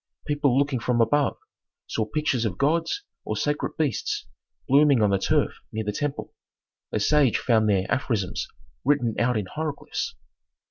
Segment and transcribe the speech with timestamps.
[0.25, 1.37] People looking from above
[1.85, 4.25] saw pictures of gods or sacred beasts
[4.67, 6.33] blooming on the turf near the temple;
[6.91, 8.47] a sage found there aphorisms
[8.83, 10.15] written out in hieroglyphs.